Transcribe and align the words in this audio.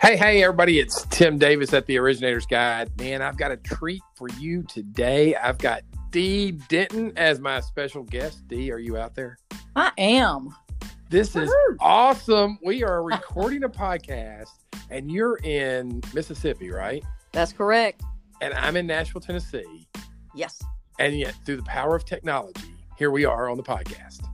Hey, 0.00 0.16
hey, 0.16 0.42
everybody, 0.42 0.78
it's 0.78 1.04
Tim 1.10 1.36
Davis 1.36 1.74
at 1.74 1.84
the 1.84 1.98
Originator's 1.98 2.46
Guide. 2.46 2.90
Man, 2.98 3.20
I've 3.20 3.36
got 3.36 3.50
a 3.50 3.58
treat 3.58 4.00
for 4.16 4.30
you 4.38 4.62
today. 4.62 5.36
I've 5.36 5.58
got 5.58 5.82
Dee 6.10 6.52
Denton 6.52 7.12
as 7.18 7.38
my 7.38 7.60
special 7.60 8.04
guest. 8.04 8.48
Dee, 8.48 8.72
are 8.72 8.78
you 8.78 8.96
out 8.96 9.14
there? 9.14 9.36
I 9.76 9.92
am. 9.98 10.56
This 11.10 11.36
is 11.36 11.52
awesome. 11.80 12.58
We 12.64 12.82
are 12.82 13.02
recording 13.04 13.64
a 13.64 13.68
podcast, 13.68 14.48
and 14.88 15.10
you're 15.10 15.36
in 15.44 16.00
Mississippi, 16.14 16.70
right? 16.70 17.04
That's 17.32 17.52
correct. 17.52 18.02
And 18.40 18.54
I'm 18.54 18.78
in 18.78 18.86
Nashville, 18.86 19.20
Tennessee. 19.20 19.86
Yes. 20.34 20.62
And 20.98 21.18
yet, 21.18 21.34
through 21.44 21.56
the 21.56 21.62
power 21.64 21.94
of 21.94 22.06
technology, 22.06 22.74
here 22.96 23.10
we 23.10 23.26
are 23.26 23.50
on 23.50 23.58
the 23.58 23.62
podcast. 23.62 24.24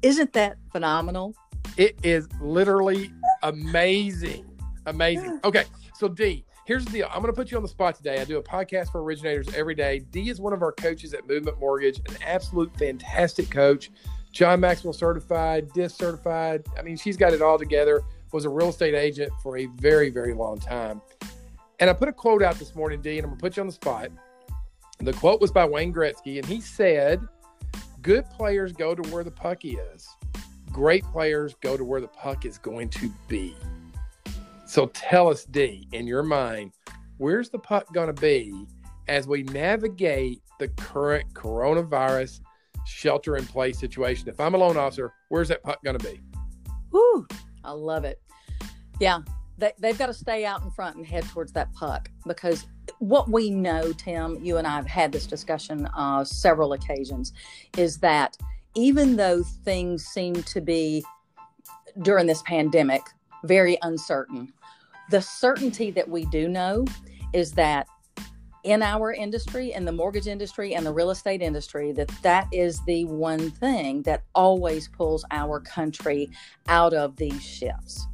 Isn't 0.00 0.32
that 0.34 0.58
phenomenal? 0.70 1.34
It 1.76 1.98
is 2.04 2.28
literally 2.40 3.10
amazing. 3.42 4.47
Amazing. 4.88 5.40
Okay. 5.44 5.64
So, 5.94 6.08
Dee, 6.08 6.44
here's 6.64 6.84
the 6.84 6.90
deal. 6.90 7.08
I'm 7.10 7.22
going 7.22 7.32
to 7.32 7.36
put 7.36 7.50
you 7.50 7.56
on 7.56 7.62
the 7.62 7.68
spot 7.68 7.96
today. 7.96 8.20
I 8.20 8.24
do 8.24 8.38
a 8.38 8.42
podcast 8.42 8.92
for 8.92 9.02
originators 9.02 9.52
every 9.54 9.74
day. 9.74 10.00
Dee 10.10 10.28
is 10.28 10.40
one 10.40 10.52
of 10.52 10.62
our 10.62 10.72
coaches 10.72 11.14
at 11.14 11.26
Movement 11.28 11.58
Mortgage, 11.58 11.98
an 12.08 12.16
absolute 12.24 12.74
fantastic 12.76 13.50
coach. 13.50 13.90
John 14.32 14.60
Maxwell 14.60 14.92
certified, 14.92 15.72
DISC 15.72 15.96
certified. 15.96 16.64
I 16.78 16.82
mean, 16.82 16.96
she's 16.96 17.16
got 17.16 17.32
it 17.32 17.42
all 17.42 17.58
together. 17.58 18.02
Was 18.32 18.44
a 18.44 18.50
real 18.50 18.68
estate 18.68 18.94
agent 18.94 19.32
for 19.42 19.56
a 19.56 19.66
very, 19.76 20.10
very 20.10 20.34
long 20.34 20.60
time. 20.60 21.00
And 21.80 21.88
I 21.88 21.94
put 21.94 22.08
a 22.08 22.12
quote 22.12 22.42
out 22.42 22.56
this 22.56 22.74
morning, 22.74 23.00
Dee, 23.00 23.18
and 23.18 23.24
I'm 23.24 23.30
going 23.30 23.38
to 23.38 23.42
put 23.42 23.56
you 23.56 23.62
on 23.62 23.66
the 23.66 23.72
spot. 23.72 24.10
The 24.98 25.12
quote 25.14 25.40
was 25.40 25.50
by 25.50 25.64
Wayne 25.64 25.94
Gretzky, 25.94 26.36
and 26.38 26.44
he 26.44 26.60
said, 26.60 27.26
Good 28.02 28.28
players 28.30 28.72
go 28.72 28.94
to 28.94 29.08
where 29.10 29.24
the 29.24 29.30
puck 29.30 29.64
is. 29.64 30.08
Great 30.70 31.04
players 31.04 31.54
go 31.60 31.76
to 31.76 31.84
where 31.84 32.00
the 32.00 32.08
puck 32.08 32.44
is 32.44 32.58
going 32.58 32.90
to 32.90 33.10
be. 33.28 33.56
So 34.68 34.88
tell 34.88 35.30
us, 35.30 35.46
Dee, 35.46 35.88
in 35.92 36.06
your 36.06 36.22
mind, 36.22 36.72
where's 37.16 37.48
the 37.48 37.58
puck 37.58 37.90
going 37.94 38.14
to 38.14 38.20
be 38.20 38.66
as 39.08 39.26
we 39.26 39.42
navigate 39.44 40.42
the 40.58 40.68
current 40.68 41.32
coronavirus 41.32 42.40
shelter 42.84 43.38
in 43.38 43.46
place 43.46 43.78
situation? 43.78 44.28
If 44.28 44.38
I'm 44.38 44.54
a 44.54 44.58
loan 44.58 44.76
officer, 44.76 45.14
where's 45.30 45.48
that 45.48 45.62
puck 45.62 45.82
going 45.82 45.96
to 45.96 46.04
be? 46.04 46.20
Woo! 46.90 47.26
I 47.64 47.70
love 47.70 48.04
it. 48.04 48.20
Yeah, 49.00 49.20
they, 49.56 49.72
they've 49.78 49.96
got 49.96 50.08
to 50.08 50.14
stay 50.14 50.44
out 50.44 50.62
in 50.62 50.70
front 50.70 50.96
and 50.96 51.06
head 51.06 51.24
towards 51.30 51.52
that 51.52 51.72
puck 51.72 52.10
because 52.26 52.66
what 52.98 53.30
we 53.30 53.48
know, 53.48 53.94
Tim, 53.94 54.36
you 54.44 54.58
and 54.58 54.66
I 54.66 54.76
have 54.76 54.86
had 54.86 55.12
this 55.12 55.26
discussion 55.26 55.86
uh, 55.96 56.24
several 56.24 56.74
occasions, 56.74 57.32
is 57.78 57.96
that 58.00 58.36
even 58.74 59.16
though 59.16 59.42
things 59.42 60.04
seem 60.04 60.42
to 60.42 60.60
be 60.60 61.02
during 62.02 62.26
this 62.26 62.42
pandemic 62.42 63.00
very 63.44 63.78
uncertain, 63.82 64.52
the 65.10 65.22
certainty 65.22 65.90
that 65.92 66.08
we 66.08 66.24
do 66.26 66.48
know 66.48 66.84
is 67.32 67.52
that 67.52 67.86
in 68.64 68.82
our 68.82 69.12
industry 69.12 69.72
in 69.72 69.84
the 69.84 69.92
mortgage 69.92 70.26
industry 70.26 70.74
and 70.74 70.84
the 70.84 70.92
real 70.92 71.10
estate 71.10 71.40
industry 71.40 71.92
that 71.92 72.08
that 72.22 72.46
is 72.52 72.84
the 72.84 73.04
one 73.04 73.50
thing 73.52 74.02
that 74.02 74.24
always 74.34 74.88
pulls 74.88 75.24
our 75.30 75.60
country 75.60 76.28
out 76.66 76.92
of 76.92 77.16
these 77.16 77.42
shifts. 77.42 78.06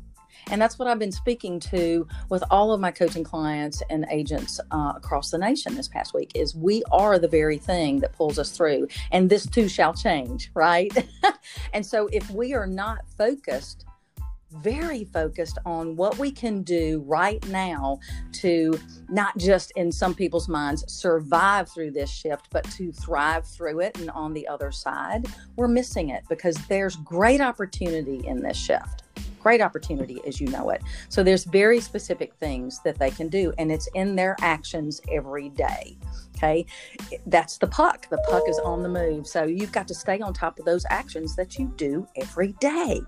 And 0.50 0.60
that's 0.60 0.78
what 0.78 0.86
i've 0.86 0.98
been 0.98 1.10
speaking 1.10 1.58
to 1.60 2.06
with 2.28 2.44
all 2.50 2.72
of 2.72 2.80
my 2.80 2.90
coaching 2.90 3.24
clients 3.24 3.82
and 3.88 4.04
agents 4.10 4.60
uh, 4.70 4.92
across 4.94 5.30
the 5.30 5.38
nation 5.38 5.74
this 5.74 5.88
past 5.88 6.12
week 6.12 6.32
is 6.34 6.54
we 6.54 6.82
are 6.92 7.18
the 7.18 7.28
very 7.28 7.56
thing 7.56 8.00
that 8.00 8.12
pulls 8.12 8.38
us 8.38 8.50
through 8.50 8.86
and 9.10 9.30
this 9.30 9.46
too 9.46 9.68
shall 9.68 9.94
change 9.94 10.50
right? 10.54 10.92
And 11.72 11.84
so 11.84 12.08
if 12.12 12.30
we 12.30 12.54
are 12.54 12.66
not 12.66 13.00
focused 13.18 13.86
very 14.60 15.04
focused 15.04 15.58
on 15.64 15.96
what 15.96 16.18
we 16.18 16.30
can 16.30 16.62
do 16.62 17.02
right 17.06 17.46
now 17.48 17.98
to 18.32 18.78
not 19.08 19.36
just 19.38 19.72
in 19.72 19.90
some 19.92 20.14
people's 20.14 20.48
minds 20.48 20.84
survive 20.92 21.68
through 21.68 21.90
this 21.90 22.10
shift, 22.10 22.48
but 22.50 22.64
to 22.72 22.92
thrive 22.92 23.46
through 23.46 23.80
it. 23.80 23.98
And 23.98 24.10
on 24.10 24.32
the 24.32 24.46
other 24.48 24.72
side, 24.72 25.26
we're 25.56 25.68
missing 25.68 26.10
it 26.10 26.24
because 26.28 26.56
there's 26.68 26.96
great 26.96 27.40
opportunity 27.40 28.26
in 28.26 28.40
this 28.42 28.56
shift. 28.56 29.02
Great 29.40 29.60
opportunity 29.60 30.22
as 30.26 30.40
you 30.40 30.46
know 30.48 30.70
it. 30.70 30.82
So 31.10 31.22
there's 31.22 31.44
very 31.44 31.78
specific 31.80 32.34
things 32.36 32.80
that 32.82 32.98
they 32.98 33.10
can 33.10 33.28
do, 33.28 33.52
and 33.58 33.70
it's 33.70 33.86
in 33.94 34.16
their 34.16 34.36
actions 34.40 35.02
every 35.12 35.50
day. 35.50 35.98
Okay. 36.36 36.66
That's 37.26 37.58
the 37.58 37.66
puck. 37.66 38.08
The 38.10 38.18
puck 38.28 38.42
is 38.48 38.58
on 38.58 38.82
the 38.82 38.88
move. 38.88 39.26
So 39.26 39.44
you've 39.44 39.72
got 39.72 39.86
to 39.88 39.94
stay 39.94 40.20
on 40.20 40.32
top 40.32 40.58
of 40.58 40.64
those 40.64 40.84
actions 40.90 41.36
that 41.36 41.58
you 41.58 41.72
do 41.76 42.08
every 42.16 42.52
day. 42.54 43.00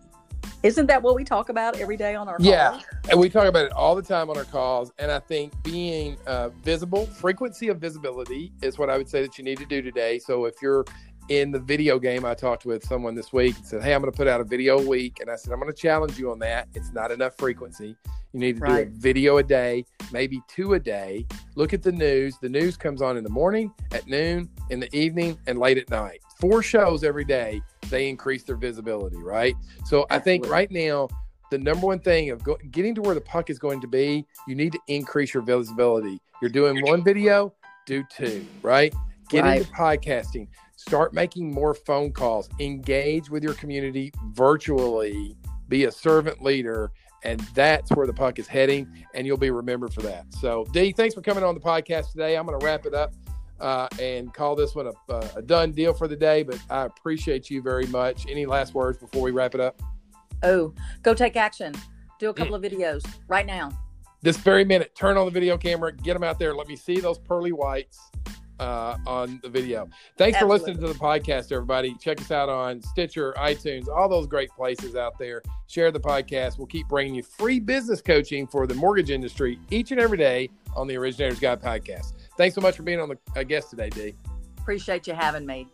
Isn't 0.67 0.87
that 0.87 1.01
what 1.01 1.15
we 1.15 1.23
talk 1.23 1.49
about 1.49 1.79
every 1.79 1.97
day 1.97 2.17
on 2.17 2.27
our 2.27 2.39
calls? 2.39 2.49
Yeah, 2.49 2.81
and 3.09 3.21
we 3.21 3.31
talk 3.31 3.47
about 3.47 3.67
it 3.67 3.73
all 3.73 3.95
the 3.95 4.03
time 4.03 4.29
on 4.29 4.37
our 4.37 4.45
calls. 4.45 4.91
And 4.99 5.13
I 5.13 5.21
think 5.21 5.53
being 5.63 6.17
uh, 6.27 6.49
visible, 6.49 7.07
frequency 7.07 7.69
of 7.69 7.79
visibility 7.79 8.53
is 8.63 8.77
what 8.77 8.91
I 8.91 8.99
would 8.99 9.09
say 9.09 9.23
that 9.23 9.39
you 9.39 9.45
need 9.45 9.59
to 9.59 9.65
do 9.65 9.81
today. 9.81 10.19
So 10.19 10.45
if 10.47 10.55
you're 10.61 10.85
in 11.29 11.53
the 11.53 11.61
video 11.61 12.01
game, 12.01 12.25
I 12.25 12.35
talked 12.35 12.67
with 12.67 12.85
someone 12.85 13.15
this 13.15 13.33
week 13.33 13.55
and 13.57 13.65
said, 13.65 13.85
Hey, 13.85 13.95
I'm 13.95 14.01
going 14.01 14.11
to 14.11 14.17
put 14.17 14.27
out 14.27 14.41
a 14.41 14.45
video 14.45 14.81
a 14.81 14.85
week. 14.85 15.21
And 15.21 15.31
I 15.31 15.37
said, 15.37 15.53
I'm 15.53 15.61
going 15.61 15.73
to 15.73 15.81
challenge 15.81 16.19
you 16.19 16.33
on 16.33 16.41
that. 16.41 16.67
It's 16.75 16.93
not 16.93 17.13
enough 17.13 17.37
frequency. 17.39 17.97
You 18.33 18.41
need 18.41 18.57
to 18.57 18.63
right. 18.63 18.91
do 18.91 18.97
a 18.97 19.01
video 19.01 19.37
a 19.37 19.45
day, 19.45 19.85
maybe 20.11 20.43
two 20.49 20.75
a 20.75 20.81
day. 20.81 21.29
Look 21.55 21.75
at 21.75 21.85
the 21.85 21.93
news. 21.93 22.39
The 22.41 22.49
news 22.49 22.77
comes 22.77 23.03
on 23.03 23.17
in 23.17 23.23
the 23.23 23.31
morning, 23.31 23.73
at 23.93 24.09
noon, 24.09 24.51
in 24.71 24.81
the 24.81 24.93
evening, 24.97 25.39
and 25.47 25.61
late 25.61 25.79
at 25.79 25.89
night. 25.91 26.23
Four 26.39 26.63
shows 26.63 27.03
every 27.03 27.25
day 27.25 27.63
they 27.89 28.09
increase 28.09 28.43
their 28.43 28.57
visibility, 28.57 29.17
right? 29.17 29.55
So 29.85 30.07
I 30.11 30.19
think 30.19 30.49
right 30.49 30.71
now, 30.71 31.09
the 31.51 31.59
number 31.59 31.87
one 31.87 32.01
thing 32.01 32.31
of 32.31 32.43
go, 32.43 32.59
getting 32.71 32.95
to 32.97 33.03
where 33.03 33.15
the 33.15 33.21
puck 33.21 33.51
is 33.51 33.59
going 33.59 33.81
to 33.81 33.87
be, 33.87 34.27
you 34.47 34.55
need 34.55 34.73
to 34.73 34.81
increase 34.89 35.33
your 35.33 35.43
visibility. 35.43 36.21
You're 36.43 36.51
doing 36.51 36.85
one 36.85 37.03
video, 37.05 37.55
do 37.87 38.05
two, 38.11 38.45
right? 38.63 38.95
Get 39.29 39.45
right. 39.45 39.61
into 39.61 39.73
podcasting, 39.73 40.49
start 40.77 41.15
making 41.15 41.53
more 41.53 41.73
phone 41.73 42.13
calls, 42.13 42.49
engage 42.61 43.31
with 43.31 43.43
your 43.43 43.55
community 43.55 44.13
virtually, 44.33 45.37
be 45.69 45.85
a 45.85 45.93
servant 45.93 46.43
leader. 46.43 46.91
And 47.25 47.41
that's 47.55 47.91
where 47.93 48.07
the 48.07 48.13
puck 48.13 48.39
is 48.39 48.47
heading, 48.47 48.87
and 49.15 49.27
you'll 49.27 49.37
be 49.37 49.51
remembered 49.51 49.93
for 49.93 50.03
that. 50.03 50.27
So, 50.35 50.65
Dee, 50.73 50.93
thanks 50.93 51.15
for 51.15 51.23
coming 51.23 51.43
on 51.43 51.55
the 51.55 51.61
podcast 51.61 52.13
today. 52.13 52.37
I'm 52.37 52.47
going 52.47 52.61
to 52.61 52.65
wrap 52.65 52.87
it 52.87 52.95
up 52.95 53.15
uh, 53.61 53.89
and 54.01 54.33
call 54.35 54.55
this 54.55 54.75
one 54.75 54.87
a, 54.87 55.15
a, 55.37 55.43
done 55.43 55.73
deal 55.73 55.95
for 55.95 56.09
the 56.09 56.17
day. 56.17 56.43
But 56.43 56.61
I 56.71 56.85
appreciate 56.85 57.51
you 57.51 57.63
very 57.63 57.87
much. 57.87 58.27
Any 58.29 58.47
last 58.47 58.75
words 58.75 58.99
before 58.99 59.23
we 59.23 59.31
wrap 59.31 59.55
it 59.55 59.61
up? 59.61 59.81
Oh, 60.43 60.75
go 61.03 61.15
take 61.15 61.37
action. 61.37 61.75
Do 62.19 62.31
a 62.31 62.35
couple 62.35 62.59
mm. 62.59 62.65
of 62.65 62.73
videos 62.73 63.07
right 63.29 63.47
now. 63.47 63.71
This 64.23 64.37
very 64.39 64.65
minute, 64.65 64.95
turn 64.95 65.17
on 65.17 65.27
the 65.27 65.31
video 65.31 65.57
camera, 65.57 65.93
get 65.93 66.15
them 66.15 66.25
out 66.25 66.39
there. 66.39 66.55
Let 66.55 66.69
me 66.69 66.77
see 66.77 66.99
those 67.01 67.19
pearly 67.19 67.53
whites 67.53 68.11
uh, 68.59 68.97
on 69.07 69.39
the 69.43 69.49
video. 69.49 69.89
Thanks 70.17 70.37
Absolutely. 70.37 70.41
for 70.41 70.47
listening 70.47 70.87
to 70.87 70.93
the 70.93 70.99
podcast, 70.99 71.53
everybody. 71.53 71.95
Check 72.01 72.21
us 72.21 72.31
out 72.31 72.49
on 72.49 72.81
Stitcher, 72.83 73.35
iTunes, 73.37 73.89
all 73.89 74.09
those 74.09 74.27
great 74.27 74.51
places 74.51 74.97
out 74.97 75.19
there. 75.19 75.43
Share 75.67 75.91
the 75.91 76.01
podcast. 76.01 76.59
We'll 76.59 76.67
keep 76.67 76.89
bringing 76.89 77.15
you 77.15 77.23
free 77.23 77.61
business 77.61 78.01
coaching 78.01 78.47
for 78.47 78.67
the 78.67 78.75
mortgage 78.75 79.11
industry 79.11 79.59
each 79.71 79.91
and 79.91 80.01
every 80.01 80.19
day 80.19 80.51
on 80.75 80.87
the 80.87 80.97
Originator's 80.97 81.39
Guide 81.39 81.61
podcast. 81.61 82.15
Thanks 82.37 82.55
so 82.55 82.61
much 82.61 82.77
for 82.77 82.83
being 82.83 83.01
on 83.01 83.09
the 83.09 83.19
uh, 83.35 83.43
guest 83.43 83.71
today, 83.71 83.91
Dee. 83.91 84.15
Appreciate 84.59 85.07
you 85.07 85.15
having 85.15 85.47
me. 85.47 85.69